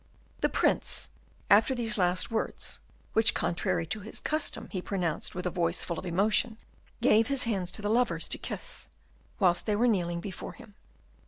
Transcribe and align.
The 0.39 0.49
Prince, 0.49 1.11
after 1.47 1.75
these 1.75 1.95
last 1.95 2.31
words, 2.31 2.79
which 3.13 3.35
contrary 3.35 3.85
to 3.85 3.99
his 3.99 4.19
custom, 4.19 4.67
he 4.71 4.81
pronounced 4.81 5.35
with 5.35 5.45
a 5.45 5.51
voice 5.51 5.83
full 5.83 5.99
of 5.99 6.07
emotion, 6.07 6.57
gave 7.01 7.27
his 7.27 7.43
hands 7.43 7.69
to 7.69 7.83
the 7.83 7.87
lovers 7.89 8.27
to 8.29 8.39
kiss, 8.39 8.89
whilst 9.37 9.67
they 9.67 9.75
were 9.75 9.87
kneeling 9.87 10.19
before 10.19 10.53
him. 10.53 10.73